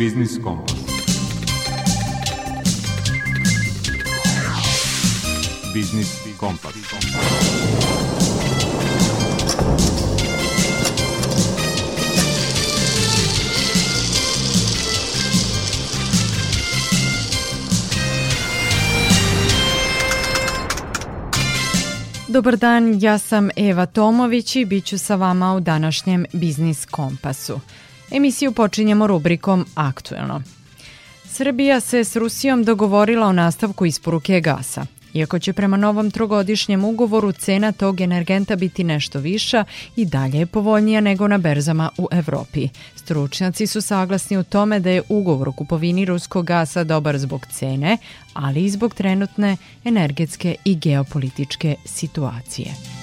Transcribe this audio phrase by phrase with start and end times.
[0.00, 0.74] Biznis Kompas.
[5.74, 6.74] Biznis Kompas.
[22.28, 27.60] Dobar dan, ja sam Eva Tomović i bit ću sa vama u današnjem Biznis Kompasu.
[28.10, 30.42] Emisiju počinjemo rubrikom Aktuelno.
[31.24, 34.86] Srbija se s Rusijom dogovorila o nastavku isporuke gasa.
[35.14, 39.64] Iako će prema novom trogodišnjem ugovoru cena tog energenta biti nešto viša
[39.96, 42.68] i dalje je povoljnija nego na berzama u Evropi.
[42.96, 47.98] Stručnjaci su saglasni u tome da je ugovor o kupovini ruskog gasa dobar zbog cene,
[48.32, 52.99] ali i zbog trenutne energetske i geopolitičke situacije.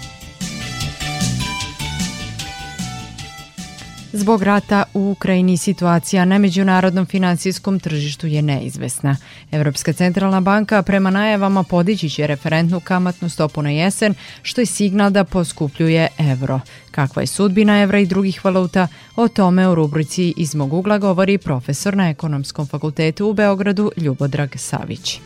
[4.18, 9.18] Zbog rata u Ukrajini situacija na međunarodnom finansijskom tržištu je neizvesna.
[9.52, 15.10] Evropska centralna banka prema najavama podići će referentnu kamatnu stopu na jesen, što je signal
[15.10, 16.60] da poskupljuje evro.
[16.92, 18.88] Kakva je sudbina evra i drugih valuta?
[19.16, 24.50] O tome u rubrici Iz mog ugla govori profesor na Ekonomskom fakultetu u Beogradu Ljubodrag
[24.56, 25.20] Savić.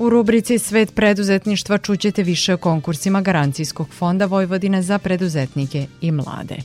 [0.00, 6.56] U rubrici Svet preduzetništva čućete više o konkursima Garancijskog fonda Vojvodine za preduzetnike i mlade.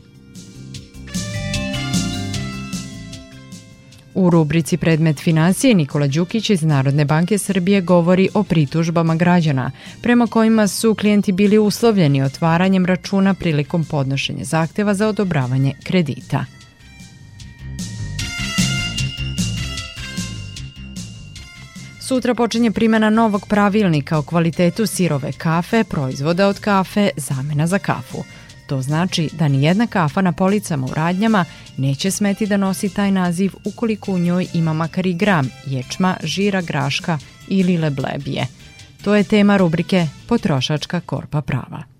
[4.15, 10.27] U rubrici Predmet financije Nikola Đukić iz Narodne banke Srbije govori o pritužbama građana, prema
[10.27, 16.45] kojima su klijenti bili uslovljeni otvaranjem računa prilikom podnošenja zahteva za odobravanje kredita.
[22.13, 28.17] Sutra počinje primjena novog pravilnika o kvalitetu sirove kafe, proizvoda od kafe, zamena za kafu.
[28.67, 31.45] To znači da ni jedna kafa na policama u radnjama
[31.77, 36.61] neće smeti da nosi taj naziv ukoliko u njoj ima makar i gram ječma, žira,
[36.61, 37.17] graška
[37.47, 38.47] ili leblebije.
[39.03, 41.92] To je tema rubrike Potrošačka korpa prava.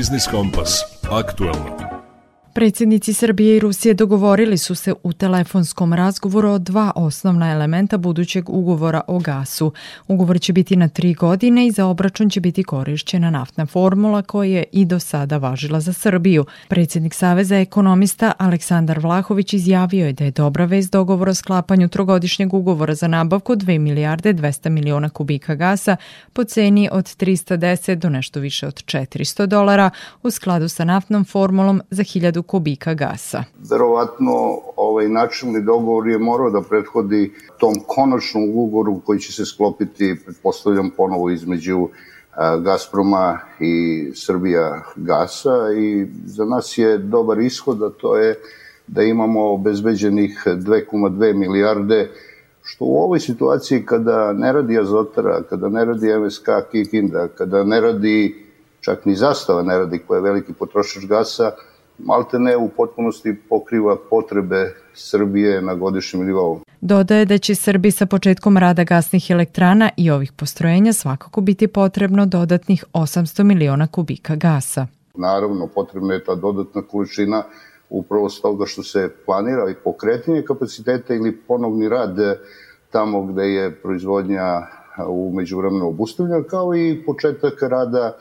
[0.00, 0.82] Biznis Kompas.
[1.10, 1.89] Aktualno.
[2.54, 8.50] Predsjednici Srbije i Rusije dogovorili su se u telefonskom razgovoru o dva osnovna elementa budućeg
[8.50, 9.72] ugovora o gasu.
[10.08, 14.50] Ugovor će biti na tri godine i za obračun će biti korišćena naftna formula koja
[14.50, 16.44] je i do sada važila za Srbiju.
[16.68, 22.54] Predsjednik Saveza ekonomista Aleksandar Vlahović izjavio je da je dobra vez dogovor o sklapanju trogodišnjeg
[22.54, 25.96] ugovora za nabavku 2 milijarde 200 miliona kubika gasa
[26.32, 29.90] po ceni od 310 do nešto više od 400 dolara
[30.22, 33.44] u skladu sa naftnom formulom za 1000 hiljadu kubika gasa.
[33.70, 40.16] Verovatno ovaj načelni dogovor je morao da prethodi tom konačnom ugovoru koji će se sklopiti,
[40.24, 41.88] pretpostavljam, ponovo između
[42.62, 48.38] Gazproma i Srbija gasa i za nas je dobar ishod, a to je
[48.86, 52.10] da imamo obezbeđenih 2,2 milijarde
[52.62, 57.80] što u ovoj situaciji kada ne radi Azotara, kada ne radi MSK Kikinda, kada ne
[57.80, 58.46] radi
[58.80, 61.52] čak ni Zastava ne radi koja je veliki potrošač gasa,
[62.04, 66.60] malte ne u potpunosti pokriva potrebe Srbije na godišnjem nivou.
[66.80, 72.26] Dodaje da će Srbiji sa početkom rada gasnih elektrana i ovih postrojenja svakako biti potrebno
[72.26, 74.86] dodatnih 800 miliona kubika gasa.
[75.14, 77.42] Naravno, potrebna je ta dodatna količina
[77.90, 82.16] upravo s toga što se planira i pokretanje kapaciteta ili ponovni rad
[82.90, 84.66] tamo gde je proizvodnja
[85.08, 88.16] u međuvremenu obustavljena, kao i početak rada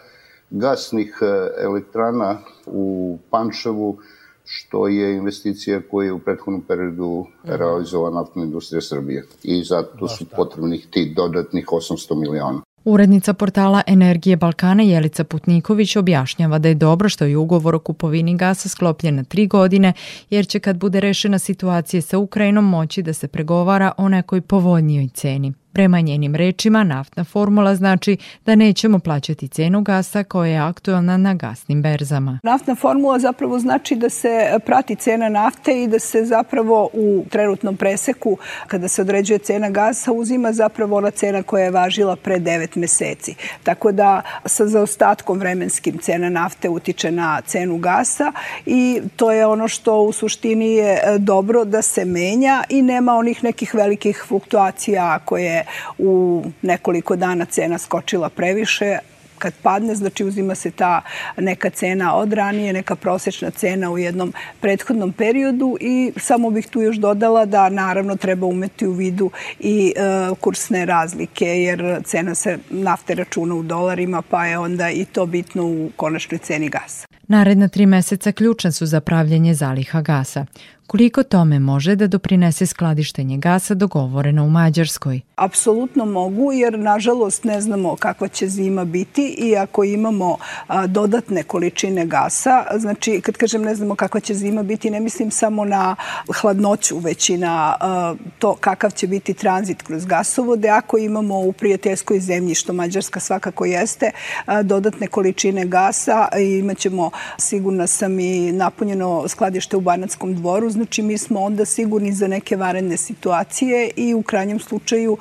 [0.50, 1.25] gasnih e,
[1.63, 3.98] elektrana u Pančevu,
[4.46, 7.54] što je investicija koja je u prethodnom periodu mhm.
[7.56, 9.25] realizovala naftna industrija Srbije.
[9.44, 12.62] I zato su potrebnih ti dodatnih 800 miliona.
[12.86, 18.38] Urednica portala Energije Balkana Jelica Putniković objašnjava da je dobro što je ugovor o kupovini
[18.38, 19.94] gasa sklopljen na tri godine,
[20.30, 25.07] jer će kad bude rešena situacija sa Ukrajinom moći da se pregovara o nekoj povoljnijoj
[25.13, 25.54] ceni.
[25.74, 31.33] Prema njenim rečima, naftna formula znači da nećemo plaćati cenu gasa koja je aktualna na
[31.33, 32.39] gasnim berzama.
[32.44, 37.77] Naftna formula zapravo znači da se prati cena nafte i da se zapravo u trenutnom
[37.77, 38.38] preseku,
[38.68, 43.36] kada se određuje cena gasa, uzima zapravo ona cena koja je važila pre 9 meseci.
[43.63, 48.31] Tako da sa zaostatkom vremenskim cena nafte utiče na cenu gasa
[48.65, 53.44] i to je ono što u suštini je dobro da se menja i nema onih
[53.44, 55.58] nekih velikih fluktuacija koje
[55.97, 58.97] u nekoliko dana cena skočila previše,
[59.39, 61.01] kad padne, znači uzima se ta
[61.38, 66.81] neka cena od ranije, neka prosečna cena u jednom prethodnom periodu i samo bih tu
[66.81, 70.01] još dodala da naravno treba umeti u vidu i e,
[70.39, 75.63] kursne razlike, jer cena se nafte računa u dolarima, pa je onda i to bitno
[75.65, 77.07] u konačnoj ceni gasa.
[77.27, 80.45] Naredna tri meseca ključan su za pravljanje zaliha gasa.
[80.89, 85.21] Koliko tome može da doprinese skladištenje gasa dogovoreno u Mađarskoj?
[85.36, 90.38] Apsolutno mogu, jer nažalost ne znamo kakva će zima biti i ako imamo
[90.68, 95.31] a, dodatne količine gasa, znači kad kažem ne znamo kakva će zima biti, ne mislim
[95.31, 95.95] samo na
[96.41, 100.69] hladnoću, već i na a, to kakav će biti tranzit kroz gasovode.
[100.69, 104.12] Ako imamo u prijateljskoj zemlji, što Mađarska svakako jeste,
[104.45, 106.27] a, dodatne količine gasa,
[106.59, 112.27] imaćemo sigurna sam i napunjeno skladište u Banatskom dvoru, znači mi smo onda sigurni za
[112.27, 115.17] neke varedne situacije i u krajnjem slučaju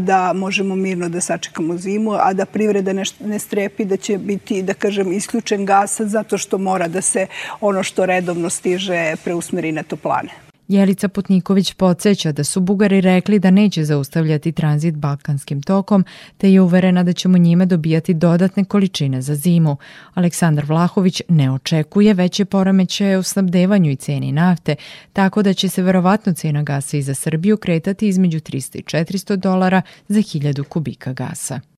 [0.00, 4.62] da možemo mirno da sačekamo zimu, a da privreda ne, ne strepi da će biti,
[4.62, 7.26] da kažem, isključen gas zato što mora da se
[7.60, 10.43] ono što redovno stiže preusmeri na toplane.
[10.68, 16.04] Jelica Putniković podsjeća da su Bugari rekli da neće zaustavljati tranzit balkanskim tokom,
[16.36, 19.76] te je uverena da ćemo njime dobijati dodatne količine za zimu.
[20.14, 24.76] Aleksandar Vlahović ne očekuje veće poremećaje u snabdevanju i ceni nafte,
[25.12, 29.36] tako da će se verovatno cena gasa i za Srbiju kretati između 300 i 400
[29.36, 31.73] dolara za 1000 kubika gasa.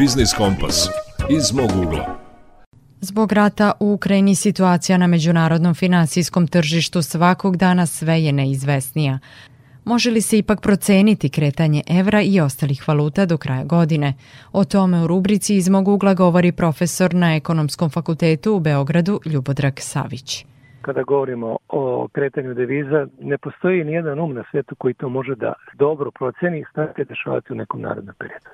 [0.00, 0.76] Biznis Kompas
[1.38, 2.04] iz mog ugla.
[3.00, 9.18] Zbog rata u Ukrajini situacija na međunarodnom finansijskom tržištu svakog dana sve je neizvesnija.
[9.84, 14.14] Može li se ipak proceniti kretanje evra i ostalih valuta do kraja godine?
[14.52, 19.74] O tome u rubrici iz mog ugla govori profesor na Ekonomskom fakultetu u Beogradu Ljubodrag
[19.78, 20.46] Savić.
[20.82, 25.34] kada govorimo o kretanju deviza, ne postoji ni jedan um na svetu koji to može
[25.34, 28.50] da dobro proceni šta će dešavati u nekom narodnom periodu.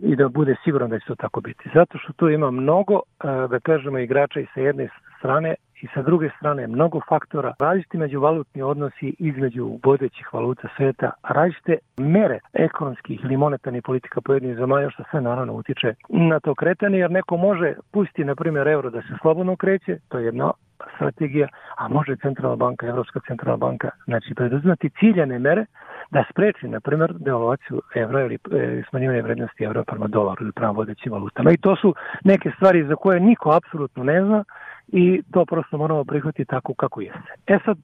[0.00, 1.70] I da bude siguran da će to tako biti.
[1.74, 4.88] Zato što tu ima mnogo, e, da kažemo, igrača i sa jedne
[5.18, 5.54] strane
[5.84, 12.38] i sa druge strane mnogo faktora, različiti međuvalutni odnosi između vodećih valuta sveta, različite mere
[12.52, 17.36] ekonomskih ili monetarnih politika pojedinih zemalja, što sve naravno utiče na to kretanje, jer neko
[17.36, 20.50] može pustiti, na primjer, euro da se slobodno kreće, to je jedna
[20.96, 25.66] strategija, a može centralna banka, Evropska centralna banka, znači preduzimati ciljane mere
[26.10, 30.72] da spreči, na primjer, devalvaciju evra ili e, smanjivanje vrednosti evra prema dolaru ili prema
[30.72, 31.52] vodećim valutama.
[31.52, 34.44] I to su neke stvari za koje niko apsolutno ne zna
[34.88, 37.32] i to prosto moramo prihvatiti tako kako jeste.
[37.46, 37.78] E sad,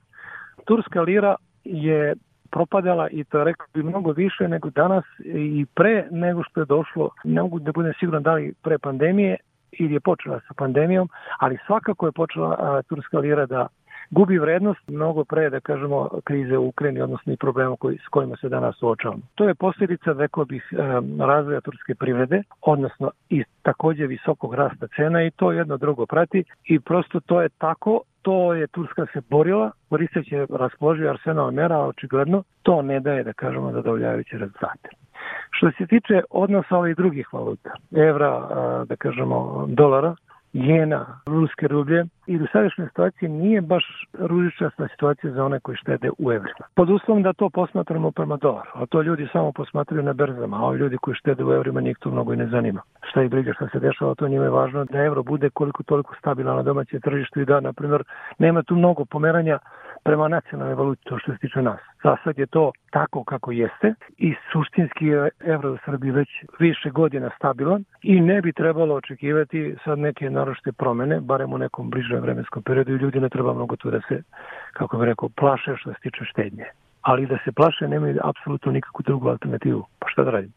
[0.66, 2.14] turska lira je
[2.50, 6.66] propadala i to je rekao bi mnogo više nego danas i pre nego što je
[6.66, 9.36] došlo, ne mogu da budem siguran da li pre pandemije
[9.72, 11.08] ili je počela sa pandemijom,
[11.38, 13.66] ali svakako je počela a, turska lira da
[14.10, 18.36] gubi vrednost mnogo pre, da kažemo, krize u Ukrajini, odnosno i problema koji, s kojima
[18.36, 19.22] se danas suočavamo.
[19.34, 20.76] To je posljedica, rekao bih, e,
[21.24, 26.80] razvoja turske privrede, odnosno i takođe visokog rasta cena i to jedno drugo prati i
[26.80, 32.82] prosto to je tako to je Turska se borila, koristeći raspoloživ arsenal mera, očigledno to
[32.82, 34.88] ne daje, da kažemo, zadovoljavajuće rezultate.
[35.50, 38.48] Što se tiče odnosa ovih drugih valuta, evra,
[38.84, 40.14] da kažemo, dolara,
[40.52, 43.84] jena, ruske rublje i u sadašnjoj situaciji nije baš
[44.18, 46.64] ružičasta situacija za one koji štede u evrima.
[46.74, 50.60] Pod uslovom da to posmatramo prema dolaru, a to ljudi samo posmatraju na berzama, a
[50.60, 52.80] ovi ljudi koji štede u evrima njih to mnogo i ne zanima.
[53.10, 56.14] Šta ih briga šta se dešava, to njima je važno da evro bude koliko toliko
[56.18, 58.02] stabilan na domaćem tržištu i da, na primjer,
[58.38, 59.58] nema tu mnogo pomeranja
[60.04, 61.80] prema nacionalnoj valuti, to što se tiče nas.
[62.02, 66.28] Za sad je to tako kako jeste i suštinski je evro u Srbiji već
[66.58, 71.90] više godina stabilan i ne bi trebalo očekivati sad neke naročite promene, barem u nekom
[71.90, 74.22] bližem vremenskom periodu i ljudi ne treba mnogo tu da se,
[74.72, 76.66] kako bih rekao, plaše što se tiče štednje.
[77.02, 79.86] Ali da se plaše nemaju apsolutno nikakvu drugu alternativu.
[79.98, 80.52] Pa šta da radimo?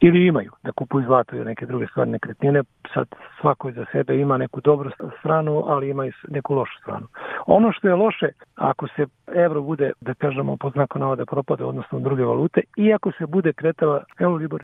[0.00, 2.62] Ili imaju, da kupuju zlato ili neke druge stvari nekretnine,
[2.94, 3.06] sad
[3.40, 7.06] svako za sebe ima neku dobru stranu, ali ima i neku lošu stranu.
[7.46, 12.00] Ono što je loše, ako se evro bude, da kažemo, po znaku navoda propade, odnosno
[12.00, 14.62] druge valute, i ako se bude kretala Eurolibor,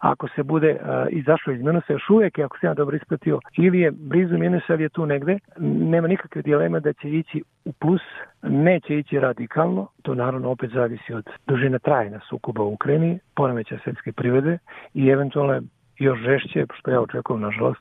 [0.00, 3.80] ako se bude uh, izašao iz minusa, još uvijek, ako se ja dobro ispratio, ili
[3.80, 8.02] je blizu minusa, ili je tu negde, nema nikakve dileme da će ići u plus,
[8.42, 14.12] neće ići radikalno, to naravno opet zavisi od dužine trajna sukoba u Ukrajini, poremeća svetske
[14.12, 14.58] privrede
[14.94, 15.62] i eventualno
[16.02, 17.80] još žešće, što ja očekujem, nažalost,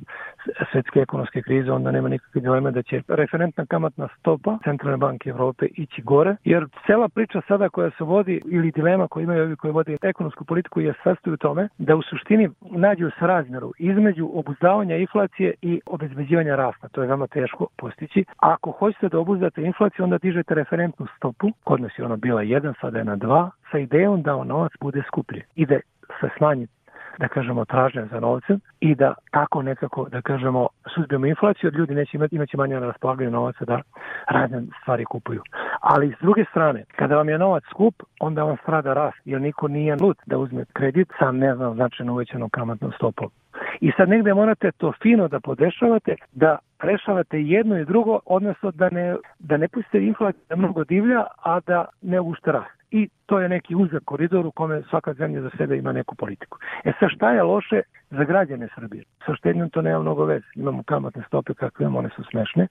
[0.72, 5.66] svetske ekonomske krize, onda nema nikakve dileme da će referentna kamatna stopa Centralne banke Evrope
[5.66, 9.74] ići gore, jer cela priča sada koja se vodi, ili dilema koja imaju ovi koji
[9.74, 14.96] vode ekonomsku politiku je sastoji u tome da u suštini nađu se razmjeru između obuzdavanja
[14.96, 16.88] inflacije i obezbeđivanja rasta.
[16.88, 18.26] To je veoma teško postići.
[18.42, 22.42] A ako hoćete da obuzdate inflaciju, onda dižete referentnu stopu, kod nas je ona bila
[22.42, 25.80] 1, sada je na 2, sa idejom da novac bude skuplji i da
[26.20, 26.68] se smanji
[27.20, 31.96] da kažemo, tražnja za novcem i da tako nekako, da kažemo, suzbijemo inflaciju, od ljudi
[31.96, 33.82] neće imati, imaće manje na raspolaganju novaca da
[34.30, 35.42] razne stvari kupuju.
[35.80, 39.68] Ali s druge strane, kada vam je novac skup, onda vam strada rast, jer niko
[39.68, 43.30] nije lud da uzme kredit sa ne znam značajno uvećanom kamatnom stopom.
[43.82, 48.90] I sad negde morate to fino da podešavate, da rešavate jedno i drugo, odnosno da
[48.90, 52.81] ne, da ne pustite inflaciju da mnogo divlja, a da ne ušte rast.
[52.92, 56.58] I to je neki uzak koridor u kome svaka zemlja za sebe ima neku politiku.
[56.84, 57.82] E sad šta je loše
[58.12, 59.04] za građane Srbije?
[59.26, 60.46] Sa štednjom to nema mnogo veze.
[60.56, 62.68] Imamo kamatne stope kakve imamo, one su smešne,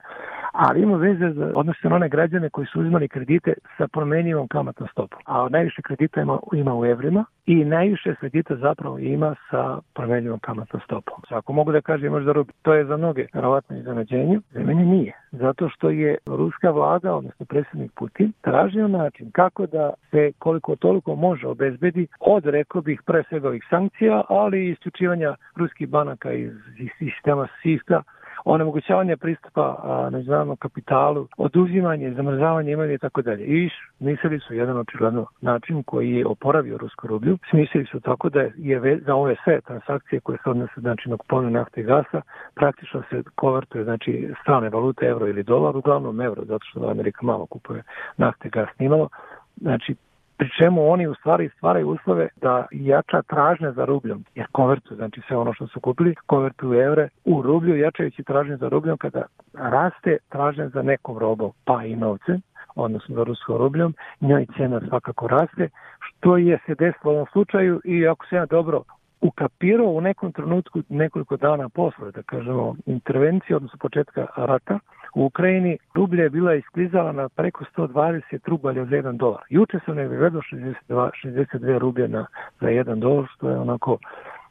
[0.51, 4.89] ali ima veze za, odnosno na one građane koji su uzimali kredite sa promenjivom kamatnom
[4.91, 5.19] stopom.
[5.25, 10.81] A najviše kredita ima, ima u evrima i najviše kredita zapravo ima sa promenjivom kamatnom
[10.85, 11.21] stopom.
[11.29, 15.13] Ako mogu da kažem možda rubi, to je za mnoge verovatno iznenađenje, za mene nije.
[15.31, 21.15] Zato što je ruska vlada, odnosno predsjednik Putin, tražio način kako da se koliko toliko
[21.15, 26.53] može obezbedi od, rekao bih, pre svega ovih sankcija, ali i isključivanja ruskih banaka iz,
[26.77, 28.01] iz sistema SWIFT-a,
[28.45, 33.43] onemogućavanje pristupa a, međunarodnom kapitalu, oduzimanje, zamrzavanje imovine i tako dalje.
[33.43, 37.37] I smislili su jedan očigledno način koji je oporavio rusko rublju.
[37.49, 41.51] Smislili su tako da je za ove sve transakcije koje se odnose znači na kupovinu
[41.51, 42.21] nafte i gasa,
[42.55, 47.45] praktično se konvertuje znači strane valute euro ili dolar, uglavnom euro, zato što Amerika malo
[47.45, 47.83] kupuje
[48.17, 49.09] nafte i gas nimalo.
[49.55, 49.95] Znači,
[50.41, 55.21] pri čemu oni u stvari stvaraju uslove da jača tražnja za rubljom, jer konvertuju, znači
[55.27, 60.17] sve ono što su kupili, konvertuju evre u rublju, jačajući tražnje za rubljom kada raste
[60.29, 62.39] tražnja za nekom robom, pa i novce,
[62.75, 65.69] odnosno za ruskom rubljom, njoj cena svakako raste,
[65.99, 68.83] što je se desilo u ovom slučaju i ako se ja dobro
[69.21, 74.79] ukapirao u nekom trenutku nekoliko dana posle, da kažemo, intervencije, odnosno početka rata
[75.15, 79.41] u Ukrajini, rublja je bila isklizala na preko 120 rubalja za 1 dolar.
[79.49, 82.25] Juče sam ne gledao 62, 62 rublje na,
[82.61, 83.97] za 1 dolar, što je onako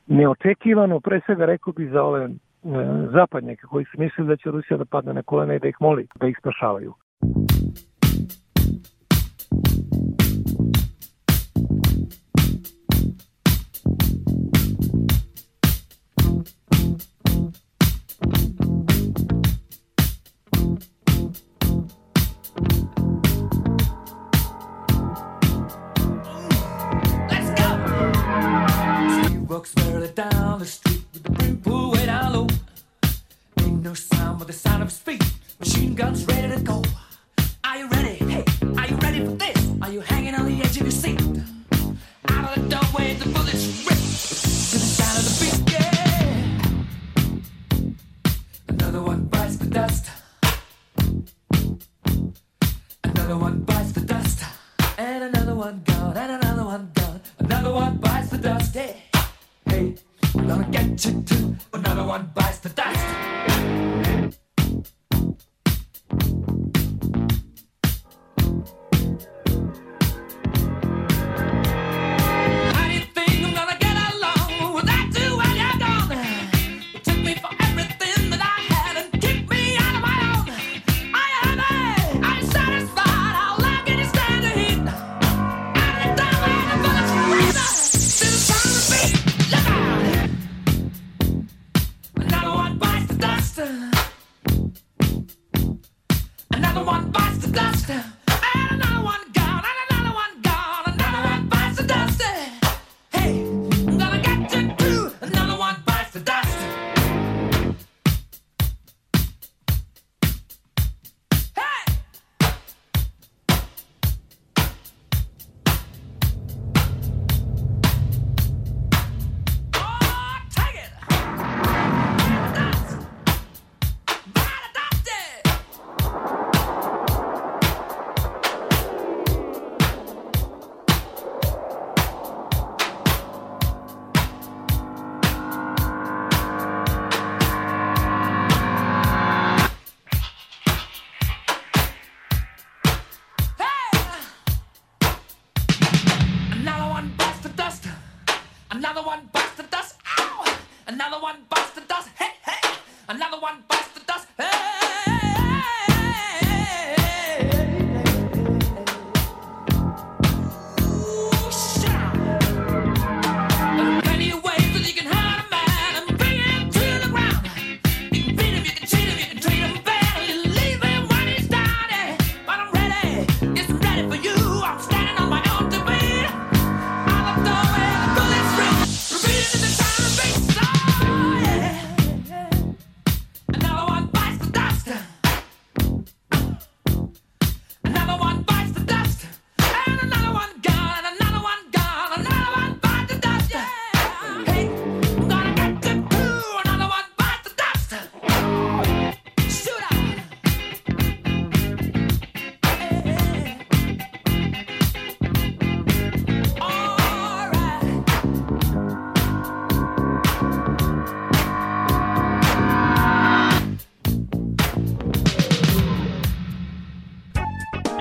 [0.06, 2.28] neočekivano, pre svega rekao bi za ove e,
[3.12, 6.06] zapadnjake koji su mislili da će Rusija da padne na kolena i da ih moli
[6.14, 6.94] da ih spašavaju.
[34.40, 34.98] with the sound of his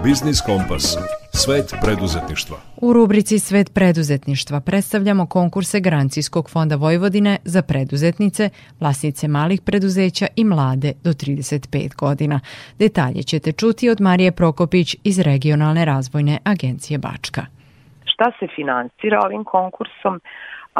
[0.10, 0.86] Biznis Kompas.
[1.44, 2.58] Svet preduzetništva.
[2.82, 10.44] U rubrici Svet preduzetništva predstavljamo konkurse Garancijskog fonda Vojvodine za preduzetnice, vlasnice malih preduzeća i
[10.44, 12.40] mlade do 35 godina.
[12.80, 17.44] Detalje ćete čuti od Marije Prokopić iz Regionalne razvojne agencije Bačka.
[18.12, 20.20] Šta se finansira ovim konkursom?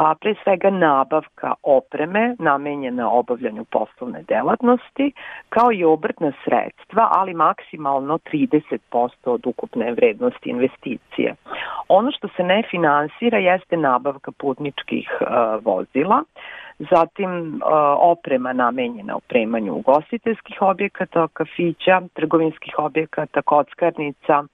[0.00, 5.12] A pre svega nabavka opreme namenjena obavljanju poslovne delatnosti,
[5.48, 8.78] kao i obrtna sredstva, ali maksimalno 30%
[9.24, 11.34] od ukupne vrednosti investicije.
[11.88, 15.26] Ono što se ne finansira jeste nabavka putničkih uh,
[15.64, 16.22] vozila,
[16.78, 17.60] zatim uh,
[17.98, 24.44] oprema namenjena opremanju ugostiteljskih objekata, kafića, trgovinskih objekata, kockarnica,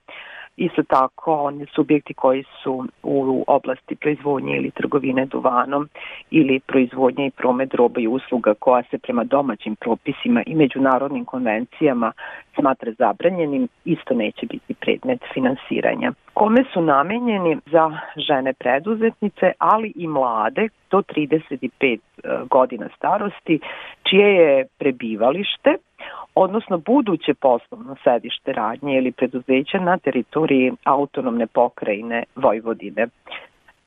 [0.56, 5.88] Isto tako, oni subjekti koji su u oblasti proizvodnje ili trgovine duvanom
[6.30, 12.12] ili proizvodnje i promet roba i usluga koja se prema domaćim propisima i međunarodnim konvencijama
[12.54, 16.12] smatra zabranjenim, isto neće biti predmet finansiranja.
[16.34, 21.98] Kome su namenjeni za žene preduzetnice, ali i mlade do 35 e,
[22.50, 23.60] godina starosti,
[24.10, 25.76] čije je prebivalište,
[26.34, 33.06] odnosno buduće poslovno sedište radnje ili preduzeća na teritoriji autonomne pokrajine Vojvodine.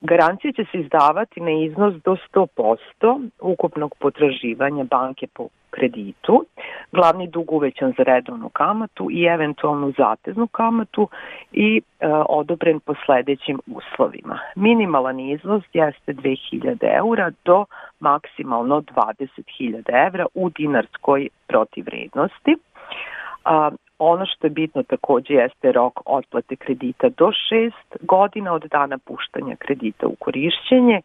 [0.02, 6.46] Garancija će se izdavati na iznos do 100% ukupnog potraživanja banke po kreditu,
[6.92, 11.08] glavni dug uvećan za redovnu kamatu i eventualnu zateznu kamatu
[11.52, 14.40] i e, odobren po sledećim uslovima.
[14.56, 17.66] Minimalan iznos jeste 2000 eura do
[18.00, 22.56] maksimalno 20.000 evra u dinarskoj protivrednosti.
[23.46, 28.98] A, ono što je bitno takođe jeste rok otplate kredita do 6 godina od dana
[28.98, 31.02] puštanja kredita u korišćenje.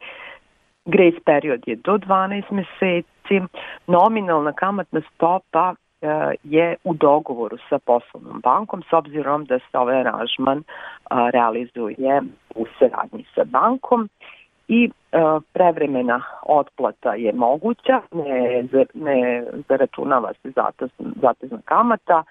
[0.85, 3.55] Grace period je do 12 meseci.
[3.87, 6.07] Nominalna kamatna stopa e,
[6.43, 10.63] je u dogovoru sa poslovnom bankom s obzirom da se ovaj aranžman
[11.33, 12.23] realizuje
[12.55, 14.09] u saradnji sa bankom
[14.69, 15.19] i e,
[15.53, 20.53] prevremena otplata je moguća, ne, ne zaračunava se
[21.23, 22.25] zatezna kamata,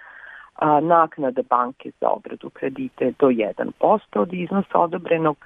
[0.56, 5.38] a, naknada banke za obradu kredite do 1% od iznosa odobrenog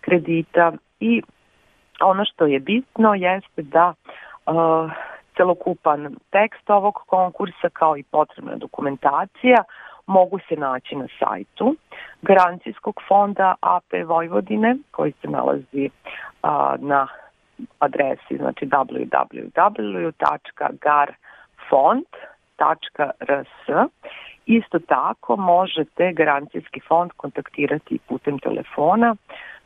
[0.00, 1.22] kredita i
[2.00, 3.94] ono što je bitno jeste da
[4.46, 4.88] a,
[5.36, 9.64] celokupan tekst ovog konkursa kao i potrebna dokumentacija
[10.06, 11.76] mogu se naći na sajtu
[12.22, 15.90] Garancijskog fonda AP Vojvodine koji se nalazi
[16.42, 17.06] a, na
[17.78, 19.48] adresi znači www.garfond.rs
[24.46, 29.16] Isto tako možete garancijski fond kontaktirati putem telefona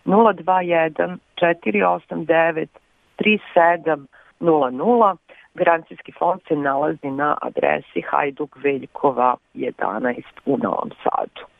[0.05, 2.67] 021 489
[3.19, 5.17] 3700.
[5.55, 11.58] Garancijski fond se nalazi na adresi Hajduk Veljkova 11 u Novom Sadu.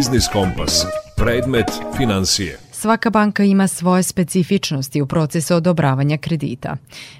[0.00, 0.74] Biznis Kompas.
[1.20, 2.52] Predmet financije.
[2.82, 6.70] Svaka banka ima svoje specifičnosti u procesu odobravanja kredita.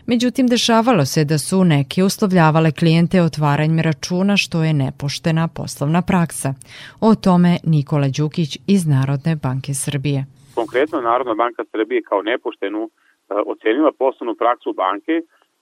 [0.06, 6.50] Međutim, dešavalo se da su neke uslovljavale klijente otvaranjem računa što je nepoštena poslovna praksa.
[7.08, 10.20] O tome Nikola Đukić iz Narodne banke Srbije.
[10.54, 12.90] Konkretno Narodna banka Srbije kao nepoštenu e,
[13.52, 15.14] ocenila poslovnu praksu banke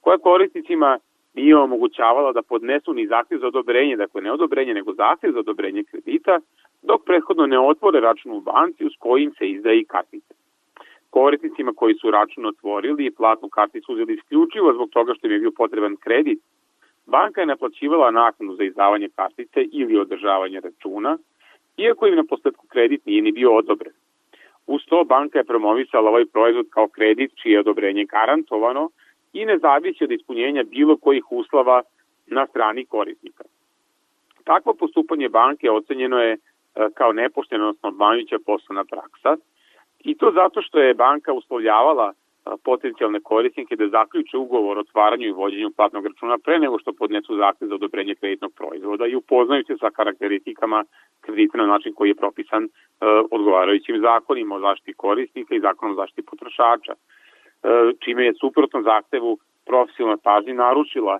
[0.03, 0.99] koja korisnicima
[1.39, 5.83] nije omogućavala da podnesu ni zahtjev za odobrenje, dakle ne odobrenje nego zahtjev za odobrenje
[5.83, 6.39] kredita,
[6.81, 10.33] dok prethodno ne otvore račun u banci uz kojim se izdaje i kartice.
[11.09, 15.39] Korisnicima koji su račun otvorili i platnu karticu uzeli isključivo zbog toga što im je
[15.39, 16.39] bio potreban kredit,
[17.05, 21.17] banka je naplaćivala naknadu za izdavanje kartice ili održavanje računa,
[21.77, 23.93] iako im na posledku kredit nije ni bio odobren.
[24.67, 28.89] Uz to banka je promovisala ovaj proizvod kao kredit čije je odobrenje garantovano
[29.33, 31.81] i ne zavisi od ispunjenja bilo kojih uslova
[32.27, 33.43] na strani korisnika.
[34.43, 36.37] Takvo postupanje banke ocenjeno je
[36.75, 39.37] E, kao nepoštena, odnosno obmanjujuća poslovna praksa.
[39.99, 45.27] I to zato što je banka uslovljavala e, potencijalne korisnike da zaključe ugovor o otvaranju
[45.27, 49.63] i vođenju platnog računa pre nego što podnesu zahtev za odobrenje kreditnog proizvoda i upoznaju
[49.63, 50.83] se sa karakteristikama
[51.21, 52.69] kredita na način koji je propisan e,
[53.31, 56.93] odgovarajućim zakonima o zaštiti korisnika i zakonom o zaštiti potrošača,
[57.99, 61.19] čime je suprotno zahtevu profesionalna pažnje narušila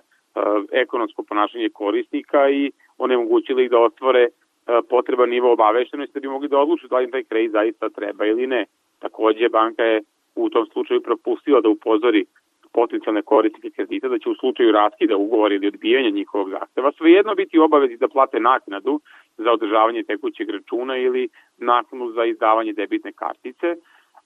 [0.72, 4.28] ekonomsko ponašanje korisnika i onemogućila ih da otvore
[4.70, 8.26] E, potreban nivo obaveštenosti da bi mogli da odluče da li taj kredit zaista treba
[8.26, 8.64] ili ne.
[8.98, 10.02] Takođe, banka je
[10.34, 12.24] u tom slučaju propustila da upozori
[12.72, 17.58] potencijalne korisnike kredita da će u slučaju raskida ugovora ili odbijanja njihovog zahteva svejedno biti
[17.58, 19.00] obavezi da plate naknadu
[19.38, 23.76] za održavanje tekućeg računa ili naknadu za izdavanje debitne kartice,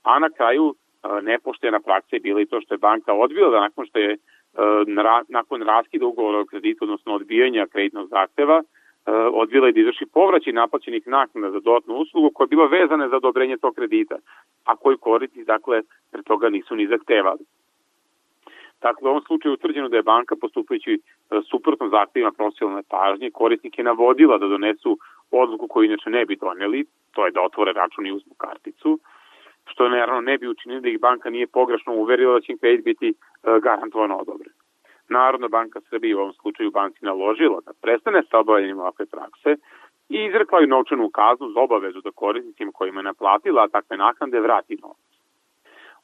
[0.02, 0.83] a na kraju e,
[1.22, 4.18] nepoštena praksa je bila i to što je banka odbila da nakon što je e,
[5.28, 8.62] nakon raskida ugovora o kreditu, odnosno odbijanja kreditnog zahteva,
[9.06, 13.08] E, odbila je da izvrši povraćaj naplaćenih naknada za dodatnu uslugu koja je bila vezana
[13.08, 14.16] za odobrenje tog kredita,
[14.64, 17.44] a koji korisnici dakle pred toga nisu ni zahtevali.
[18.82, 20.98] Dakle, u ovom slučaju je utvrđeno da je banka postupajući e,
[21.50, 24.98] suprotno zahtevima profesionalne pažnje korisnike navodila da donesu
[25.30, 28.98] odluku koju inače ne bi doneli, to je da otvore račun i uzmu karticu,
[29.66, 32.84] što naravno ne bi učinili da ih banka nije pogrešno uverila da će im kredit
[32.84, 33.12] biti e,
[33.62, 34.52] garantovano odobren.
[35.08, 39.56] Narodna banka Srbije u ovom slučaju banci naložila da prestane sa obavljanjem ovakve prakse
[40.08, 44.78] i izrekla ju novčanu kaznu za obavezu da korisnicima kojima je naplatila takve naknade vrati
[44.82, 45.14] novac.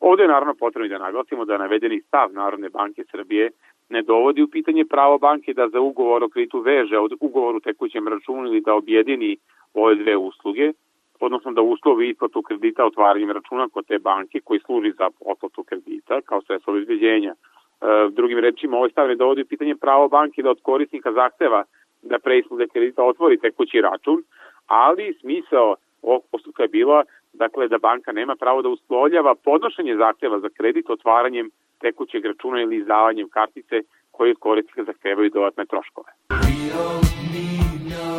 [0.01, 3.51] Ovde je naravno potrebno da naglasimo da navedeni stav Narodne banke Srbije
[3.89, 7.61] ne dovodi u pitanje pravo banke da za ugovor o kreditu veže od ugovor u
[7.61, 9.37] tekućem računu ili da objedini
[9.75, 10.73] ove dve usluge,
[11.21, 16.21] odnosno da uslovi isplatu kredita otvaranjem računa kod te banke koji služi za otplatu kredita
[16.21, 17.35] kao sredstvo obezbeđenja
[17.81, 21.65] E, drugim rečima, ovaj stav ne dovodi pitanje pravo banke da od korisnika zahteva
[22.03, 24.23] da pre isplate kredita otvori tekući račun,
[24.67, 30.41] ali smisao ovog postupka je bila dakle, da banka nema pravo da uslovljava podnošenje zahteva
[30.41, 33.81] za kredit otvaranjem tekućeg računa ili izdavanjem kartice
[34.11, 36.09] koje od korisnika zahtevaju dodatne troškove.
[36.31, 36.37] We
[36.75, 38.17] don't need no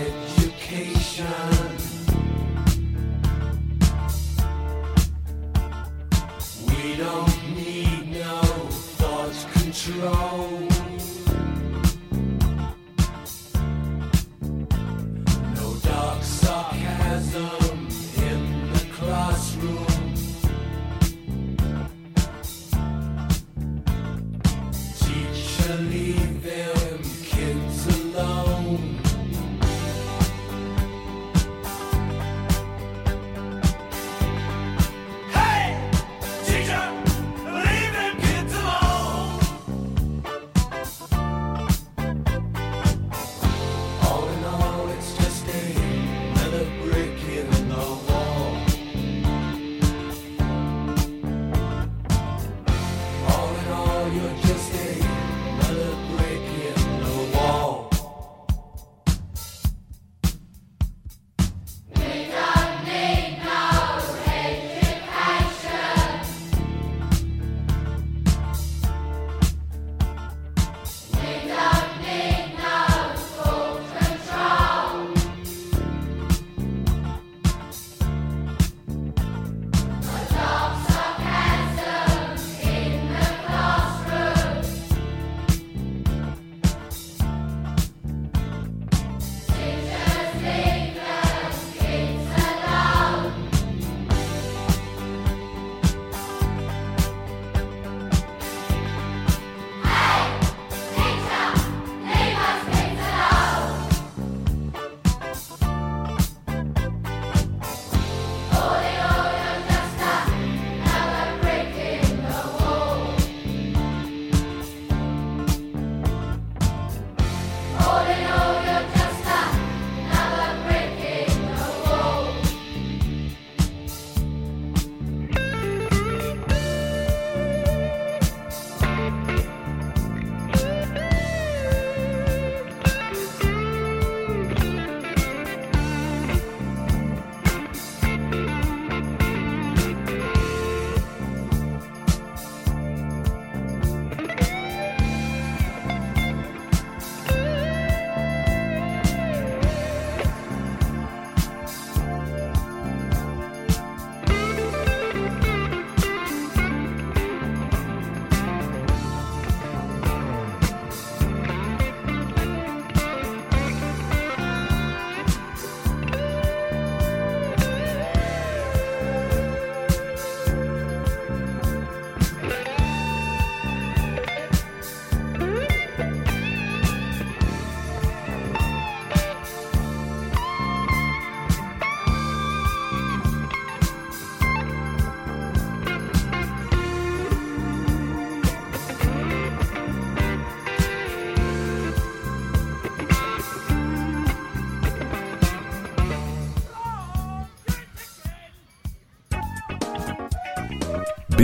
[0.00, 1.77] education.
[6.98, 7.38] Don't
[9.54, 10.68] control.
[10.68, 10.77] No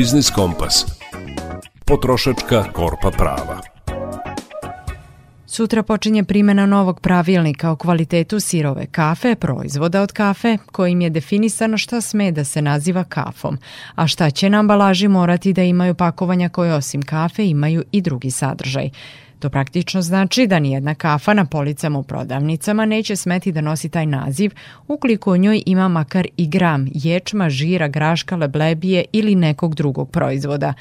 [0.05, 0.87] Biznis Kompas.
[1.87, 3.61] Potrošačka korpa prava.
[5.47, 11.79] Sutra počinje primjena novog pravilnika o kvalitetu sirove kafe, proizvoda od kafe, kojim je definisano
[11.79, 13.59] šta sme da se naziva kafom,
[13.95, 18.31] a šta će na ambalaži morati da imaju pakovanja koje osim kafe imaju i drugi
[18.31, 18.91] sadržaj.
[19.45, 24.07] To praktično znači da nijedna kafa na policama u prodavnicama neće smeti da nosi taj
[24.07, 24.51] naziv
[24.89, 30.75] ukoliko u njoj ima makar i gram ječma, žira, graška, leblebije ili nekog drugog proizvoda.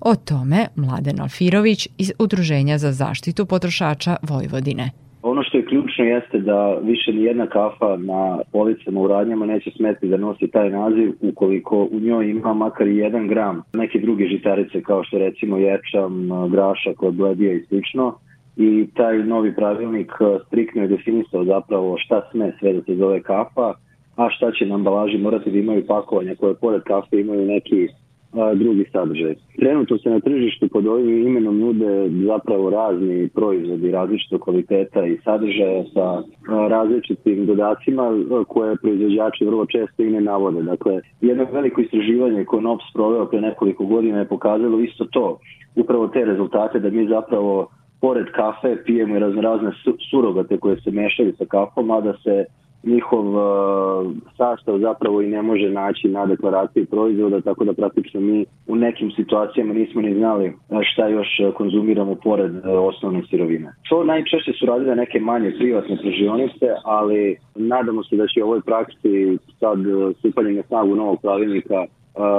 [0.00, 4.90] O tome Mladen Alfirović iz Udruženja za zaštitu potrošača Vojvodine.
[5.22, 9.70] Ono što je ključno jeste da više ni jedna kafa na policama u radnjama neće
[9.70, 14.26] smeti da nosi taj naziv ukoliko u njoj ima makar i jedan gram neke druge
[14.26, 18.14] žitarice kao što recimo ječam, graša, bledija i slično.
[18.56, 20.12] I taj novi pravilnik
[20.46, 23.74] striktno je definisao zapravo šta sme sve da se zove kafa,
[24.16, 27.88] a šta će na ambalaži morati da imaju pakovanja koje pored kafe imaju neki
[28.32, 29.34] a, drugi sadržaj.
[29.58, 35.84] Trenutno se na tržištu pod ovim imenom nude zapravo razni proizvodi različitog kvaliteta i sadržaja
[35.94, 36.22] sa a,
[36.68, 40.62] različitim dodacima a, koje proizvođači vrlo često i ne navode.
[40.62, 45.38] Dakle, jedno veliko istraživanje koje NOPS proveo pre nekoliko godina je pokazalo isto to,
[45.76, 47.68] upravo te rezultate da mi zapravo
[48.00, 52.44] pored kafe pijemo i raznorazne su, surogate koje se mešaju sa kafom, a da se
[52.82, 58.44] njihov uh, sastav zapravo i ne može naći na deklaraciji proizvoda, tako da praktično mi
[58.66, 60.52] u nekim situacijama nismo ni znali
[60.82, 63.72] šta još konzumiramo pored uh, osnovne sirovine.
[63.88, 69.38] To najčešće su radile neke manje privatne pružionice, ali nadamo se da će ovoj praksi
[69.60, 69.78] sad
[70.18, 71.86] stupanjem na snagu novog pravilnika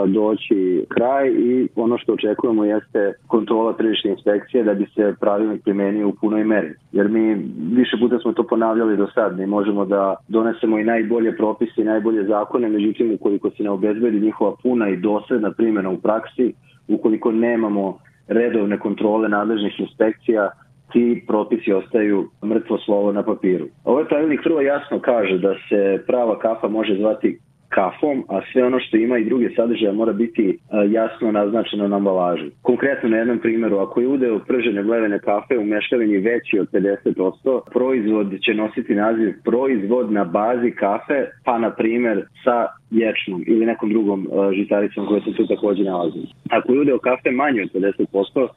[0.08, 6.08] doći kraj i ono što očekujemo jeste kontrola tržišne inspekcije da bi se pravilnik primenio
[6.08, 6.74] u punoj meri.
[6.92, 7.36] Jer mi
[7.76, 11.84] više puta smo to ponavljali do sad, mi možemo da donesemo i najbolje propise i
[11.84, 16.54] najbolje zakone, međutim ukoliko se ne obezbedi njihova puna i dosledna primjena u praksi,
[16.88, 20.50] ukoliko nemamo redovne kontrole nadležnih inspekcija,
[20.92, 23.66] ti propisi ostaju mrtvo slovo na papiru.
[23.86, 27.40] Ovaj pravilnik vrlo jasno kaže da se prava kafa može zvati
[27.76, 30.56] kafom, a sve ono što ima i druge sadržaje mora biti e,
[30.92, 32.50] jasno naznačeno na ambalaži.
[32.62, 37.60] Konkretno na jednom primjeru, ako je udeo pržene mlevene kafe u mešavini veći od 50%,
[37.74, 43.90] proizvod će nositi naziv proizvod na bazi kafe, pa na primjer sa ječnom ili nekom
[43.90, 46.20] drugom e, žitaricom koja se tu takođe nalazi.
[46.50, 48.48] Ako je udeo kafe manji od 50%,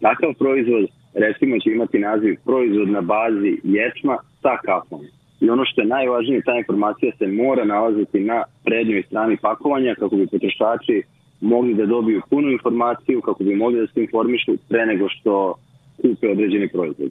[0.00, 5.00] takav proizvod recimo će imati naziv proizvod na bazi ječma sa kafom
[5.40, 10.16] i ono što je najvažnije, ta informacija se mora nalaziti na prednjoj strani pakovanja kako
[10.16, 11.02] bi potrošači
[11.40, 15.54] mogli da dobiju punu informaciju, kako bi mogli da se informišu pre nego što
[16.02, 17.10] kupe određeni proizvod.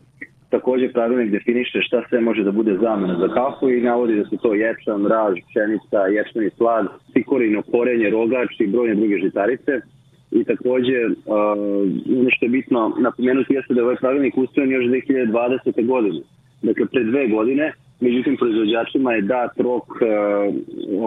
[0.49, 4.37] Takođe pravilnik definiše šta sve može da bude zamena za kafu i navodi da su
[4.37, 9.71] to ječan, raž, pšenica, ječmeni slad, cikorino, korenje, rogač i brojne druge žitarice.
[10.31, 11.13] I takođe, uh,
[12.19, 15.85] ono što je bitno napomenuti jeste da je ovaj pravilnik ustrojen još 2020.
[15.85, 16.21] godine.
[16.61, 17.73] Dakle, pre dve godine
[18.03, 20.01] međutim proizvođačima je dat rok uh,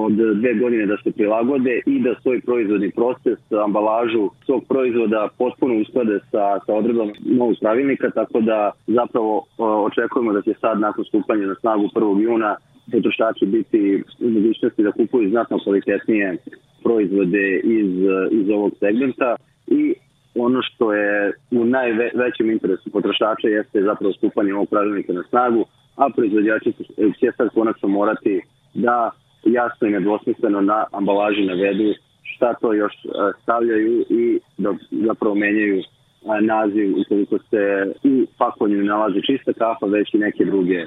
[0.04, 5.80] od dve godine da se prilagode i da svoj proizvodni proces, ambalažu svog proizvoda potpuno
[5.80, 9.44] usklade sa, sa odredbom novog pravilnika, tako da zapravo uh,
[9.88, 12.20] očekujemo da će sad nakon stupanja na snagu 1.
[12.20, 12.56] juna
[12.92, 16.36] potrošači biti u mogućnosti da kupuju znatno kvalitetnije
[16.82, 17.90] proizvode iz,
[18.30, 19.36] iz ovog segmenta
[19.66, 19.94] i
[20.34, 25.64] ono što je u najvećem interesu potrošača jeste zapravo stupanje ovog pravilnika na snagu,
[25.96, 26.72] a proizvođači
[27.20, 28.40] će sad konačno morati
[28.74, 29.10] da
[29.44, 33.08] jasno i nedvosmisleno na ambalaži navedu šta to još e,
[33.42, 35.82] stavljaju i da zapravo menjaju e,
[36.40, 40.86] naziv ukoliko se u pakovanju nalazi čista kafa, već i neke druge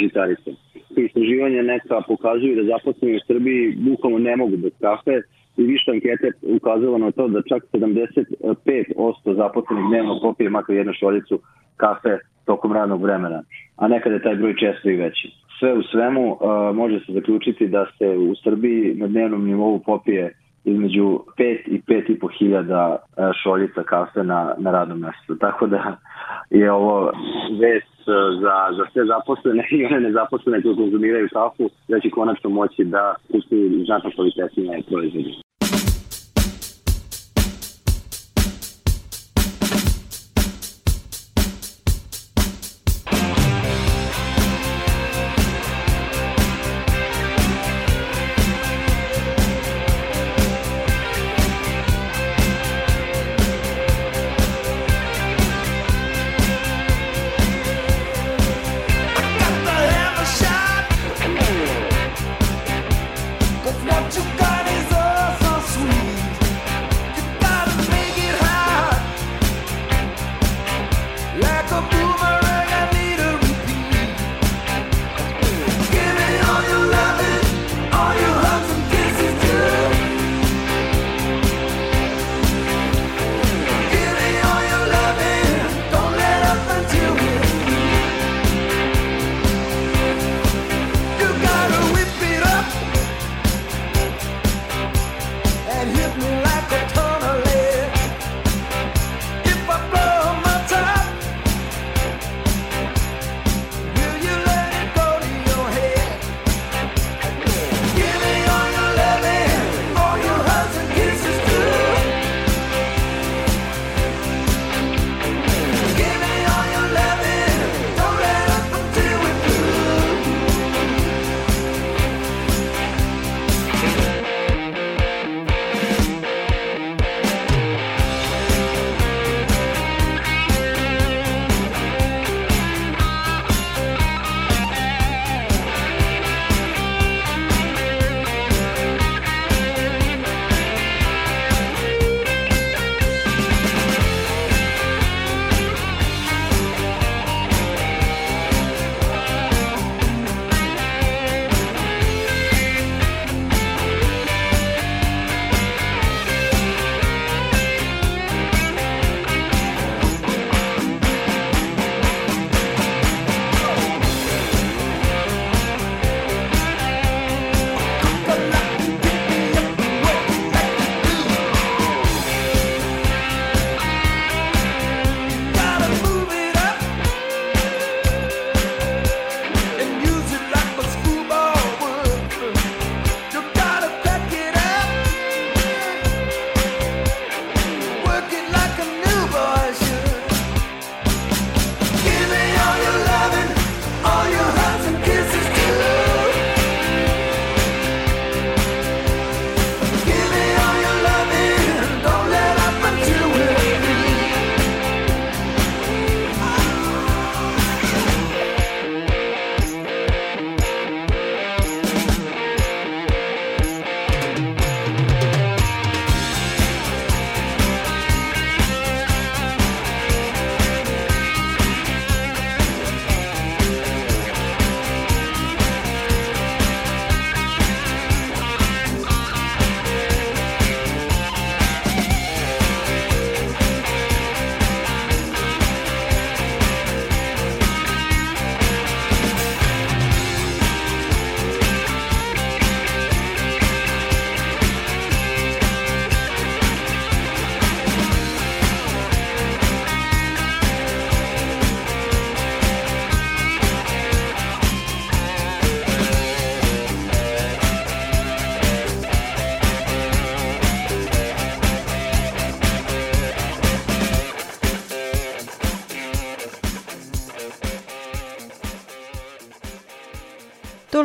[0.00, 0.50] žitarice.
[0.96, 5.22] Istraživanja neka pokazuju da zaposleni u Srbiji bukvalno ne mogu bez kafe
[5.58, 11.40] i više ankete ukazalo na to da čak 75% zaposlenih dnevno popije makar jednu šoljicu
[11.76, 13.42] kafe tokom radnog vremena,
[13.76, 15.28] a nekada je taj broj često i veći.
[15.58, 16.38] Sve u svemu uh,
[16.76, 20.34] može se zaključiti da se u Srbiji na dnevnom nivou popije
[20.64, 22.96] između 5 i 5,5 hiljada
[23.42, 25.36] šoljica kafe na, na radnom mestu.
[25.40, 25.96] Tako da
[26.50, 27.12] je ovo
[27.60, 27.98] vest
[28.42, 33.14] za, za sve zaposlene i one nezaposlene koji konzumiraju kafu da će konačno moći da
[33.32, 35.47] kupuju znatno kvalitetnije proizvode.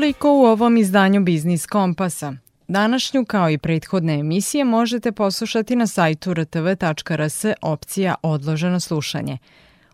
[0.03, 2.33] Toliko u ovom izdanju Biznis Kompasa.
[2.67, 9.37] Današnju kao i prethodne emisije možete poslušati na sajtu rtv.rs opcija odloženo slušanje.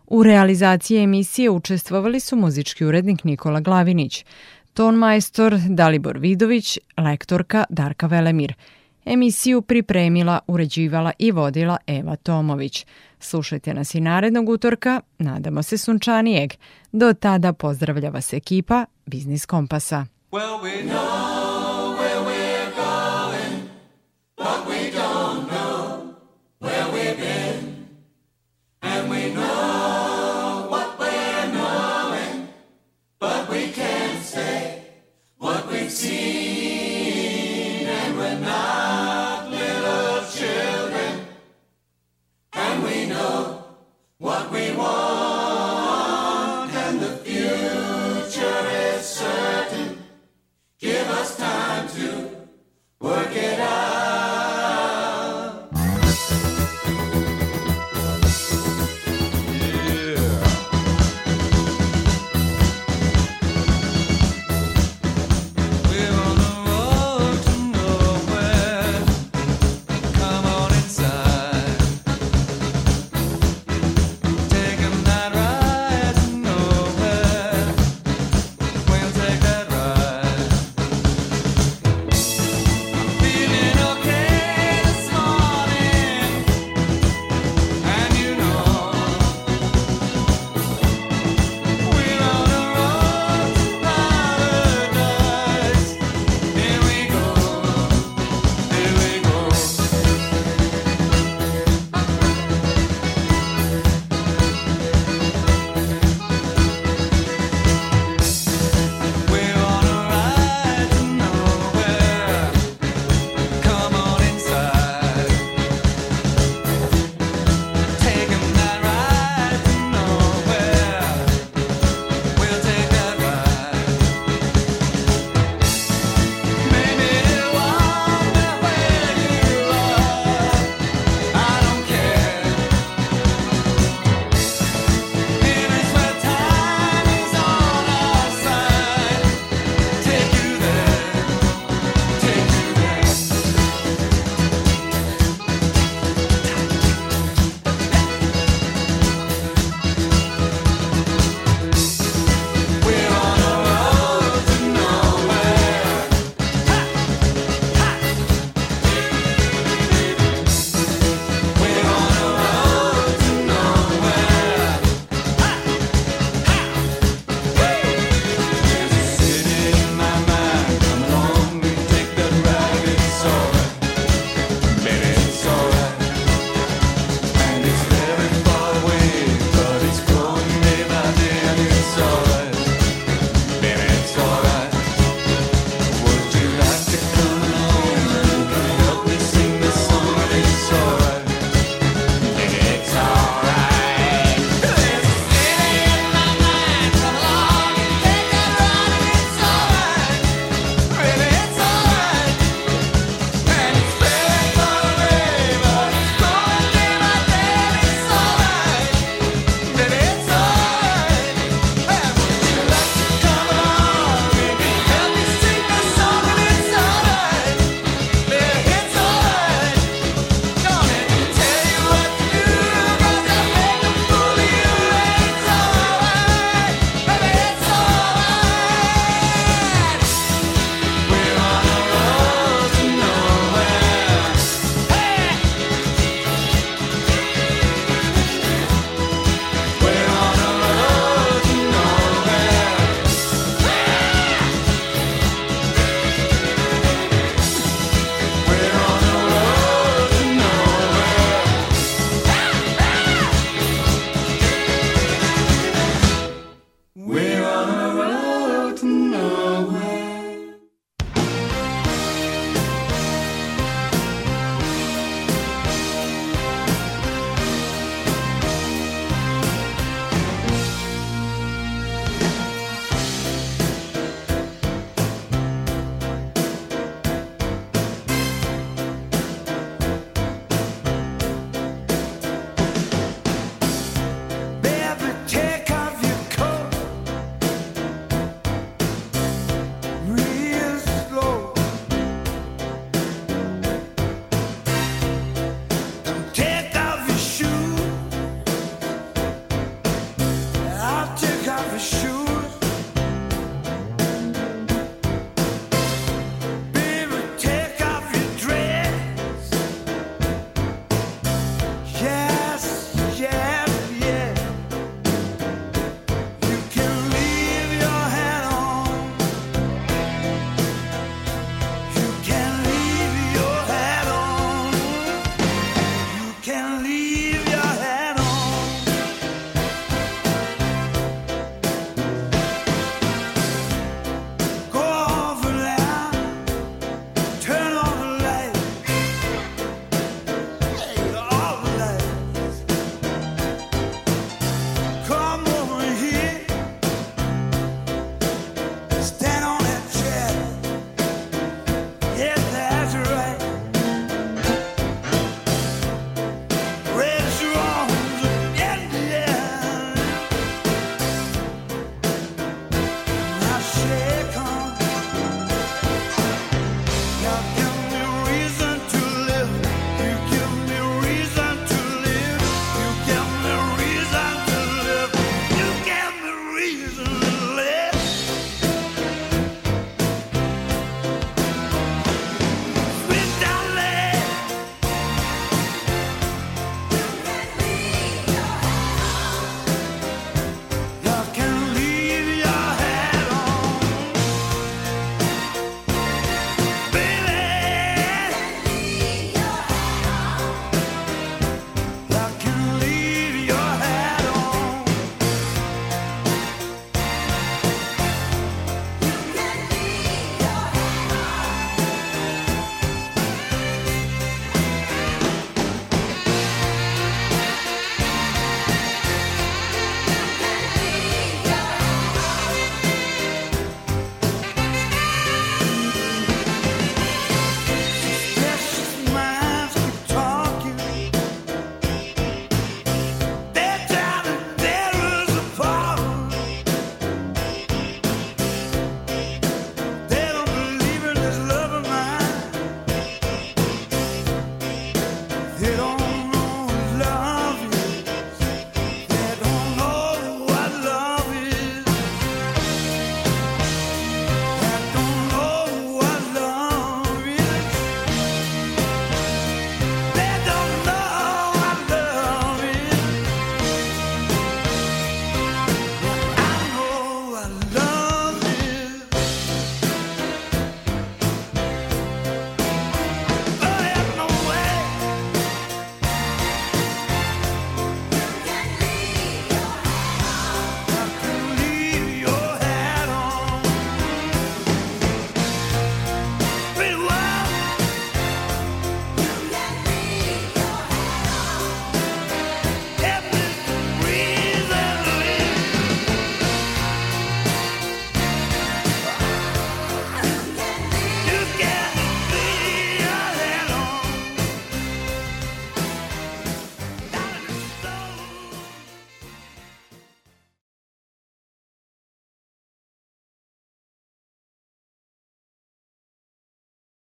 [0.06, 4.24] U realizaciji emisije učestvovali su muzički urednik Nikola Glavinić,
[4.74, 8.54] ton majstor Dalibor Vidović, lektorka Darka Velemir–
[9.04, 12.86] Emisiju pripremila, uređivala i vodila Eva Tomović.
[13.20, 16.52] Slušajte nas i narednog utorka, nadamo se sunčanijeg.
[16.92, 20.06] Do tada pozdravlja vas ekipa Biznis Kompasa.
[20.32, 21.29] Well, we know.